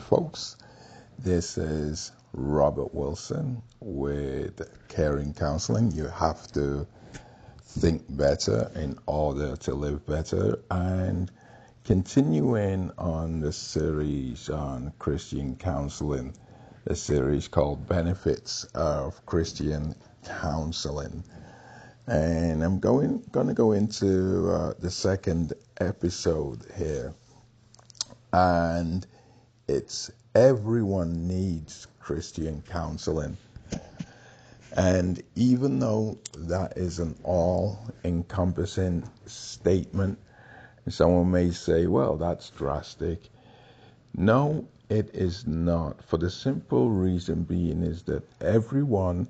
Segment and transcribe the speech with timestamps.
[0.00, 0.56] folks.
[1.18, 5.92] This is Robert Wilson with Caring Counseling.
[5.92, 6.86] You have to
[7.62, 10.58] think better in order to live better.
[10.70, 11.30] And
[11.84, 16.34] continuing on the series on Christian counseling,
[16.84, 21.22] the series called Benefits of Christian Counseling.
[22.06, 27.14] And I'm going to go into uh, the second episode here
[28.32, 29.06] and
[29.70, 33.36] it's everyone needs Christian counseling.
[34.76, 40.18] And even though that is an all encompassing statement,
[40.88, 43.30] someone may say, well, that's drastic.
[44.12, 46.02] No, it is not.
[46.02, 49.28] For the simple reason being is that everyone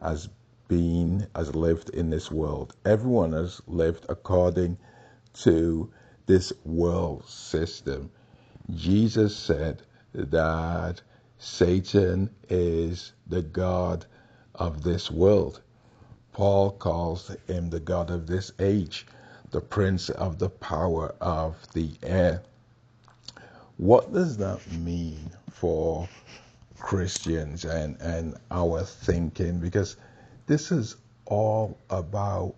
[0.00, 0.28] has
[0.68, 2.76] been, has lived in this world.
[2.84, 4.78] Everyone has lived according
[5.42, 5.92] to
[6.26, 8.12] this world system.
[8.76, 9.82] Jesus said
[10.14, 11.00] that
[11.38, 14.06] Satan is the God
[14.54, 15.60] of this world.
[16.32, 19.06] Paul calls him the God of this age,
[19.50, 22.42] the prince of the power of the air.
[23.78, 26.08] What does that mean for
[26.78, 29.58] Christians and, and our thinking?
[29.58, 29.96] Because
[30.46, 32.54] this is all about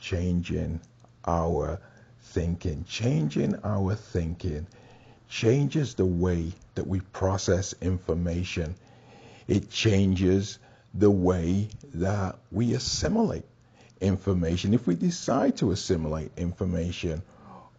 [0.00, 0.80] changing
[1.26, 1.80] our
[2.20, 4.66] thinking, changing our thinking
[5.28, 8.74] changes the way that we process information.
[9.48, 10.58] It changes
[10.94, 13.44] the way that we assimilate
[14.00, 14.74] information.
[14.74, 17.22] If we decide to assimilate information,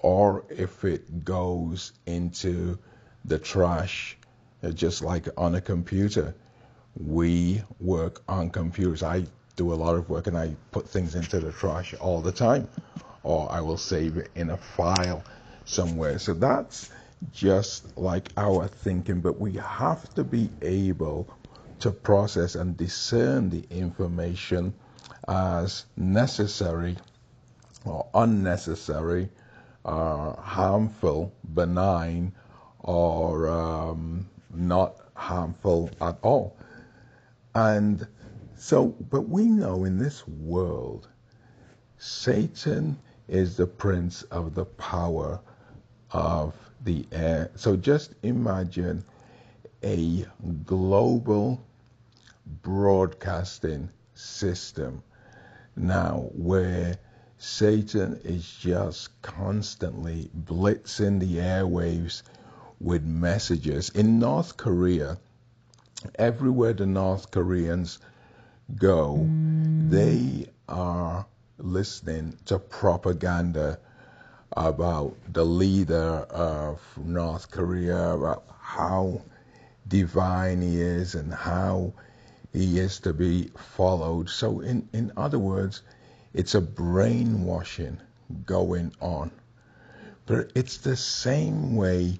[0.00, 2.78] or if it goes into
[3.24, 4.16] the trash,
[4.62, 6.34] uh, just like on a computer,
[6.96, 9.02] we work on computers.
[9.02, 9.24] I
[9.56, 12.68] do a lot of work and I put things into the trash all the time,
[13.22, 15.22] or I will save it in a file
[15.64, 16.18] somewhere.
[16.18, 16.90] So that's
[17.32, 21.28] just like our thinking, but we have to be able
[21.80, 24.74] to process and discern the information
[25.28, 26.96] as necessary
[27.84, 29.28] or unnecessary,
[29.84, 32.32] uh, harmful, benign,
[32.80, 36.56] or um, not harmful at all.
[37.54, 38.06] And
[38.56, 41.08] so, but we know in this world,
[41.98, 45.40] Satan is the prince of the power
[46.10, 47.50] of the air.
[47.56, 49.04] So just imagine
[49.82, 50.26] a
[50.64, 51.60] global
[52.62, 55.02] broadcasting system
[55.76, 56.96] now where
[57.38, 62.22] Satan is just constantly blitzing the airwaves
[62.80, 63.90] with messages.
[63.90, 65.18] In North Korea,
[66.16, 67.98] everywhere the North Koreans
[68.76, 69.28] go,
[69.88, 71.26] they are
[71.58, 73.78] listening to propaganda
[74.66, 79.22] about the leader of North Korea, about how
[79.86, 81.92] divine he is and how
[82.52, 84.28] he is to be followed.
[84.28, 85.82] So, in, in other words,
[86.34, 87.98] it's a brainwashing
[88.44, 89.30] going on.
[90.26, 92.18] But it's the same way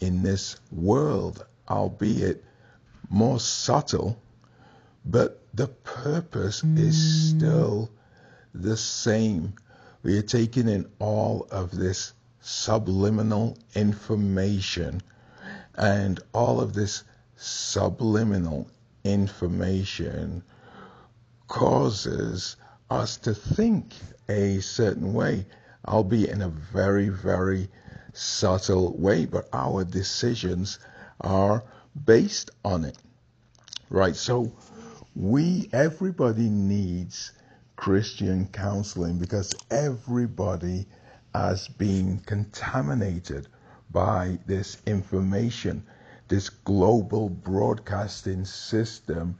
[0.00, 2.44] in this world, albeit
[3.08, 4.20] more subtle,
[5.04, 7.36] but the purpose is mm.
[7.36, 7.90] still
[8.52, 9.54] the same
[10.06, 15.02] we are taking in all of this subliminal information,
[15.74, 17.02] and all of this
[17.34, 18.70] subliminal
[19.02, 20.44] information
[21.48, 22.54] causes
[22.88, 23.94] us to think
[24.28, 25.44] a certain way,
[25.88, 27.68] albeit in a very, very
[28.12, 30.78] subtle way, but our decisions
[31.20, 31.64] are
[32.04, 32.96] based on it.
[33.90, 34.14] Right?
[34.14, 34.52] So
[35.16, 37.32] we, everybody needs
[37.76, 40.86] Christian counseling because everybody
[41.34, 43.48] has been contaminated
[43.90, 45.84] by this information,
[46.28, 49.38] this global broadcasting system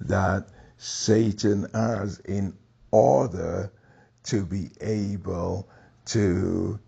[0.00, 0.48] that
[0.78, 2.54] Satan has in
[2.90, 3.70] order
[4.24, 5.68] to be able
[6.06, 6.78] to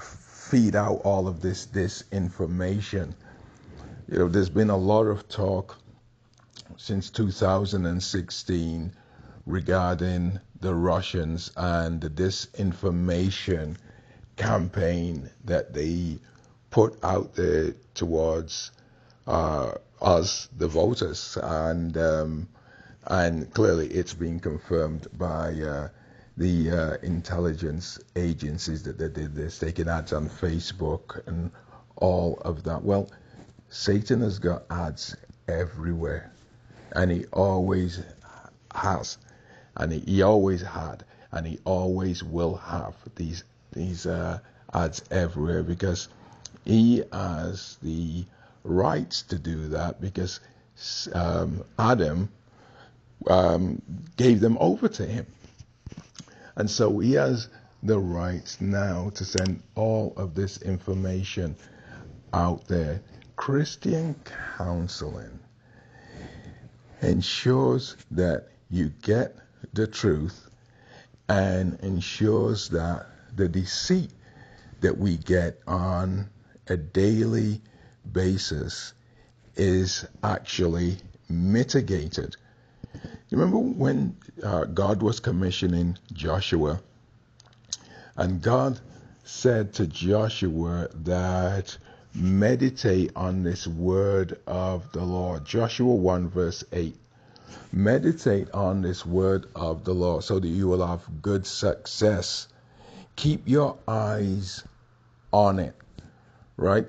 [0.00, 3.12] feed out all of this disinformation.
[4.08, 5.76] You know, there's been a lot of talk
[6.76, 8.92] since 2016
[9.46, 13.76] regarding the Russians and the disinformation
[14.36, 16.18] campaign that they
[16.70, 18.72] put out there towards
[19.26, 22.48] uh, us, the voters, and um,
[23.06, 25.88] and clearly it's been confirmed by uh,
[26.36, 31.50] the uh, intelligence agencies that they did this, taking ads on Facebook and
[31.96, 32.82] all of that.
[32.82, 33.08] Well,
[33.68, 35.16] Satan has got ads
[35.48, 36.32] everywhere,
[36.92, 38.02] and he always
[38.74, 39.18] has
[39.76, 44.38] and he always had, and he always will have these these uh,
[44.72, 46.08] ads everywhere because
[46.64, 48.24] he has the
[48.64, 50.40] rights to do that because
[51.12, 52.28] um, Adam
[53.28, 53.80] um,
[54.16, 55.26] gave them over to him.
[56.56, 57.48] And so he has
[57.82, 61.54] the rights now to send all of this information
[62.32, 63.00] out there.
[63.36, 64.16] Christian
[64.56, 65.38] counseling
[67.02, 69.36] ensures that you get
[69.76, 70.48] the truth
[71.28, 73.06] and ensures that
[73.36, 74.10] the deceit
[74.80, 76.28] that we get on
[76.68, 77.60] a daily
[78.10, 78.94] basis
[79.54, 80.96] is actually
[81.28, 82.36] mitigated.
[83.30, 86.80] Remember when uh, God was commissioning Joshua,
[88.16, 88.80] and God
[89.24, 91.76] said to Joshua that
[92.14, 95.44] meditate on this word of the Lord.
[95.44, 96.96] Joshua 1 verse 8.
[97.72, 102.48] Meditate on this word of the Lord so that you will have good success.
[103.16, 104.64] Keep your eyes
[105.32, 105.74] on it,
[106.56, 106.86] right?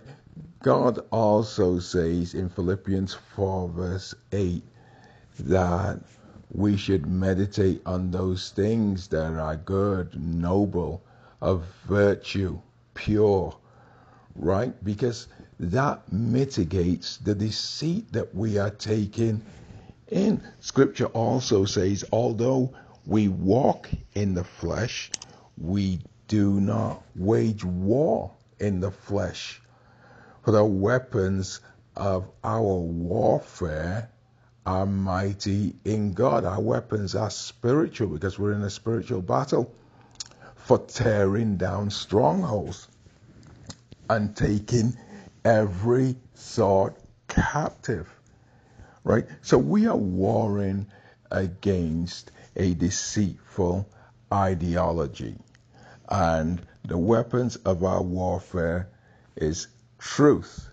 [0.63, 4.63] God also says in Philippians 4 verse 8
[5.39, 5.99] that
[6.51, 11.03] we should meditate on those things that are good, noble,
[11.41, 12.59] of virtue,
[12.93, 13.55] pure,
[14.35, 14.73] right?
[14.83, 15.27] Because
[15.59, 19.41] that mitigates the deceit that we are taking
[20.09, 20.41] in.
[20.59, 22.73] Scripture also says, although
[23.05, 25.11] we walk in the flesh,
[25.57, 29.61] we do not wage war in the flesh.
[30.43, 31.61] For the weapons
[31.95, 34.09] of our warfare
[34.65, 36.43] are mighty in God.
[36.43, 39.73] Our weapons are spiritual because we're in a spiritual battle
[40.55, 42.87] for tearing down strongholds
[44.09, 44.97] and taking
[45.45, 48.16] every thought captive.
[49.07, 49.25] Right?
[49.41, 50.85] So we are warring
[51.31, 53.87] against a deceitful
[54.33, 55.37] ideology.
[56.09, 58.89] And the weapons of our warfare
[59.37, 59.67] is
[59.97, 60.69] truth,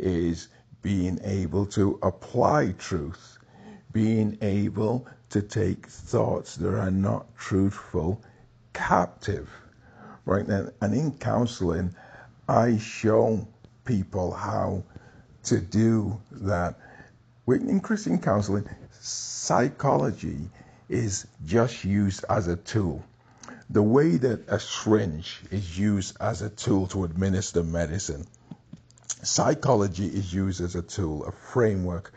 [0.00, 0.48] is
[0.82, 3.38] being able to apply truth,
[3.92, 8.20] being able to take thoughts that are not truthful
[8.72, 9.48] captive,
[10.24, 10.44] right?
[10.44, 11.94] And, and in counseling,
[12.48, 13.46] I show
[13.84, 14.82] people how
[15.44, 16.80] to do that.
[17.48, 20.50] In Christian counseling, psychology
[20.88, 23.04] is just used as a tool.
[23.70, 28.26] The way that a syringe is used as a tool to administer medicine,
[29.22, 32.12] psychology is used as a tool, a framework,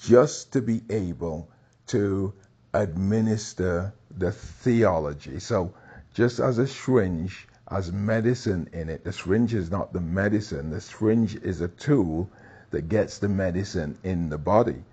[0.00, 1.48] just to be able
[1.86, 2.34] to
[2.74, 5.40] administer the theology.
[5.40, 5.72] So,
[6.12, 10.82] just as a syringe has medicine in it, the syringe is not the medicine, the
[10.82, 12.28] syringe is a tool
[12.74, 14.84] that gets the medicine in the body.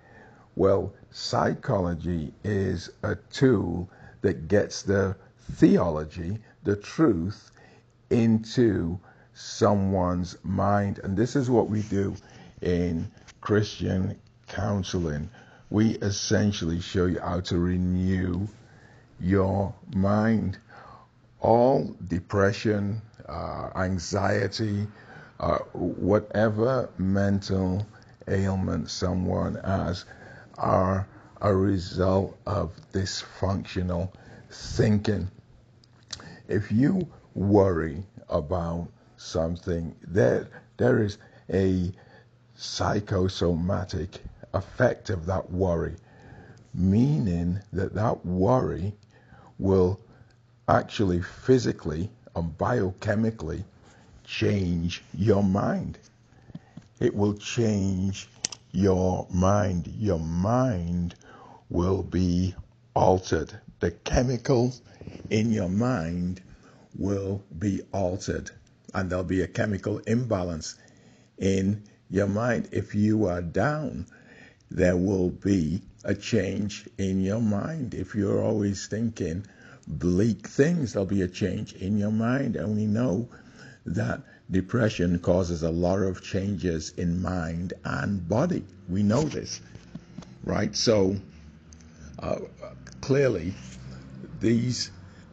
[0.56, 3.88] Well, psychology is a tool
[4.22, 5.16] that gets the
[5.52, 7.50] theology, the truth,
[8.10, 8.98] into
[9.34, 10.98] someone's mind.
[11.04, 12.16] And this is what we do
[12.60, 14.18] in Christian
[14.48, 15.28] counseling
[15.72, 18.46] we essentially show you how to renew
[19.18, 20.58] your mind.
[21.40, 24.86] All depression, uh, anxiety,
[25.42, 27.84] uh, whatever mental
[28.28, 30.04] ailment someone has
[30.56, 31.06] are
[31.40, 34.08] a result of dysfunctional
[34.50, 35.28] thinking.
[36.46, 41.18] If you worry about something, there, there is
[41.52, 41.90] a
[42.54, 44.22] psychosomatic
[44.54, 45.96] effect of that worry,
[46.72, 48.94] meaning that that worry
[49.58, 49.98] will
[50.68, 53.64] actually physically and biochemically
[54.32, 55.98] change your mind.
[57.00, 58.28] It will change
[58.70, 59.86] your mind.
[59.98, 61.14] Your mind
[61.68, 62.54] will be
[62.94, 63.52] altered.
[63.80, 64.80] The chemicals
[65.28, 66.40] in your mind
[66.96, 68.50] will be altered,
[68.94, 70.76] and there'll be a chemical imbalance
[71.36, 72.70] in your mind.
[72.72, 74.06] If you are down,
[74.70, 77.92] there will be a change in your mind.
[77.92, 79.44] If you're always thinking
[79.86, 82.56] bleak things, there'll be a change in your mind.
[82.56, 83.28] And we know
[83.86, 88.64] that depression causes a lot of changes in mind and body.
[88.88, 89.60] We know this,
[90.44, 90.74] right?
[90.74, 91.16] So
[92.18, 92.40] uh,
[93.00, 93.54] clearly,
[94.40, 94.90] these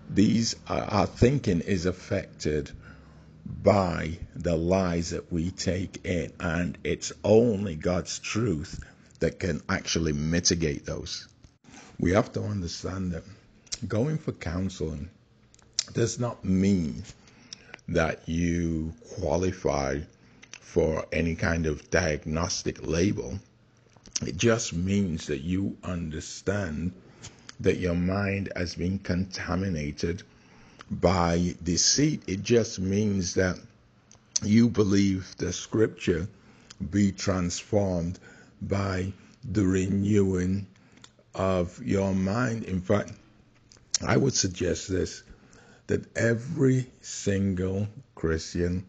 [0.09, 2.71] these uh, our thinking is affected
[3.45, 8.83] by the lies that we take in, and it's only God's truth
[9.19, 11.27] that can actually mitigate those.
[11.99, 13.23] We have to understand that
[13.87, 15.09] going for counseling
[15.93, 17.03] does not mean
[17.93, 19.99] that you qualify
[20.59, 23.39] for any kind of diagnostic label.
[24.25, 26.93] It just means that you understand
[27.59, 30.23] that your mind has been contaminated
[30.91, 32.21] by deceit.
[32.27, 33.57] It just means that
[34.43, 36.27] you believe the scripture
[36.91, 38.19] be transformed
[38.61, 39.11] by
[39.51, 40.67] the renewing
[41.33, 42.63] of your mind.
[42.63, 43.13] In fact,
[44.05, 45.23] I would suggest this
[45.89, 48.85] that every single Christian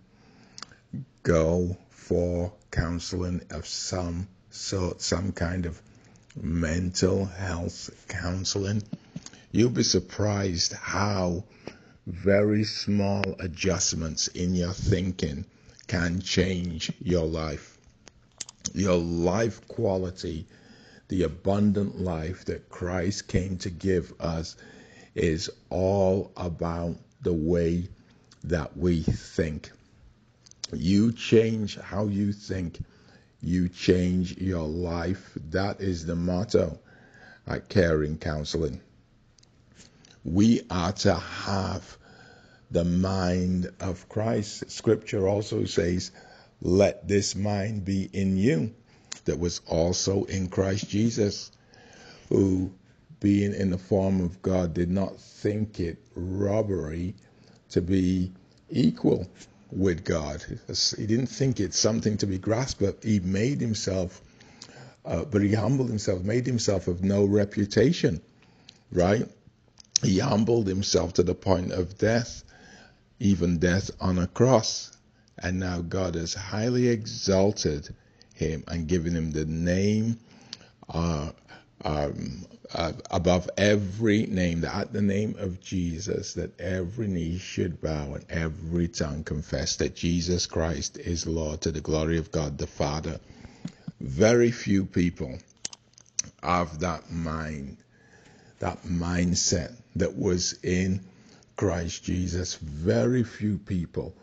[1.23, 5.81] go for counseling of some sort, some kind of
[6.39, 8.83] mental health counseling.
[9.51, 11.45] You'll be surprised how
[12.07, 15.47] very small adjustments in your thinking
[15.87, 17.79] can change your life.
[18.75, 20.47] Your life quality,
[21.09, 24.55] the abundant life that Christ came to give us,
[25.15, 27.89] is all about the way
[28.45, 29.71] that we think.
[30.73, 32.79] You change how you think,
[33.43, 35.37] you change your life.
[35.51, 36.79] That is the motto
[37.47, 38.81] at Caring Counseling.
[40.25, 41.97] We are to have
[42.71, 44.71] the mind of Christ.
[44.71, 46.13] Scripture also says,
[46.61, 48.75] Let this mind be in you
[49.25, 51.51] that was also in Christ Jesus,
[52.29, 52.73] who,
[53.21, 57.15] being in the form of God, did not think it robbery
[57.71, 58.33] to be
[58.71, 59.29] equal
[59.71, 60.43] with God.
[60.97, 64.21] He didn't think it something to be grasped, but he made himself,
[65.05, 68.21] uh, but he humbled himself, made himself of no reputation,
[68.91, 69.27] right?
[70.03, 72.43] He humbled himself to the point of death,
[73.19, 74.91] even death on a cross.
[75.39, 77.95] And now God has highly exalted
[78.35, 80.19] him and given him the name
[80.89, 81.31] uh,
[81.85, 87.81] um, uh, above every name, that at the name of Jesus, that every knee should
[87.81, 92.59] bow and every tongue confess that Jesus Christ is Lord to the glory of God
[92.59, 93.19] the Father.
[94.01, 95.39] Very few people
[96.43, 97.77] have that mind,
[98.61, 101.01] that mindset that was in
[101.57, 102.55] Christ Jesus.
[102.55, 104.15] Very few people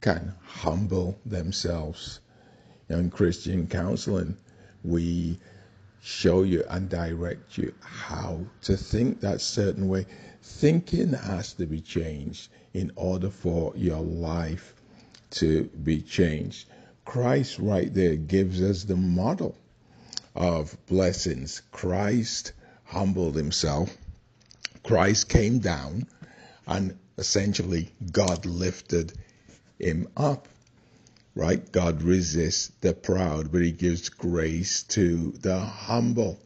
[0.00, 2.20] can humble themselves.
[2.88, 4.36] in Christian counseling,
[4.84, 5.38] we
[6.00, 10.06] show you and direct you how to think that certain way.
[10.42, 14.74] Thinking has to be changed in order for your life
[15.30, 16.68] to be changed.
[17.04, 19.56] Christ, right there, gives us the model
[20.34, 21.62] of blessings.
[21.72, 22.52] Christ
[22.84, 23.96] humbled himself,
[24.82, 26.06] Christ came down,
[26.66, 29.12] and essentially God lifted
[29.78, 30.48] him up
[31.38, 31.70] right?
[31.70, 36.36] God resists the proud, but he gives grace to the humble.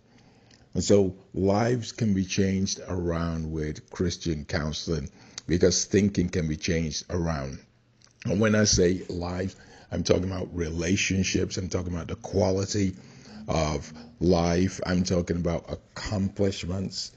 [0.74, 5.08] And so lives can be changed around with Christian counseling
[5.46, 7.58] because thinking can be changed around.
[8.26, 9.56] And when I say life,
[9.90, 12.94] I'm talking about relationships, I'm talking about the quality
[13.48, 17.12] of life, I'm talking about accomplishments,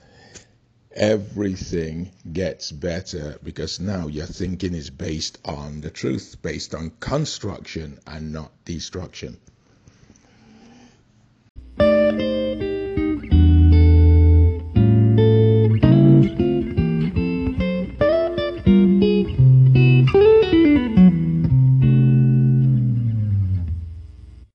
[0.96, 8.00] everything gets better because now your thinking is based on the truth, based on construction
[8.08, 9.38] and not destruction.